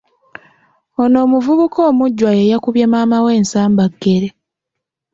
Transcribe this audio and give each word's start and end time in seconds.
Ono 1.01 1.17
omuvubuka 1.25 1.79
omujjwa 1.89 2.31
ye 2.37 2.49
yakubye 2.51 2.85
maamawe 2.91 3.29
ensambaggere. 3.39 4.27